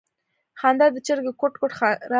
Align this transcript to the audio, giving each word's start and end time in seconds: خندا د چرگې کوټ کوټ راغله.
خندا 0.59 0.85
د 0.91 0.97
چرگې 1.05 1.31
کوټ 1.39 1.53
کوټ 1.61 1.71
راغله. 1.79 2.07